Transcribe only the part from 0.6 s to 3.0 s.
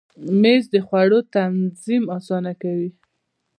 د خوړو تنظیم اسانه کوي.